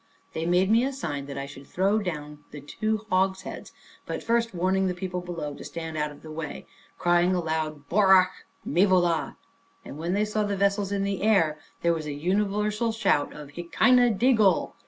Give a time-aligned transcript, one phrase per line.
[0.33, 3.71] _They made me a sign that I should throw down the two hogsheads,
[4.07, 6.65] but first warning the people below to stand out of the way,
[6.97, 9.35] crying aloud, Borach mevolah,
[9.85, 13.49] and when they saw the vessels in the air, there was a universal shout of
[13.49, 14.73] _Hekinah degul.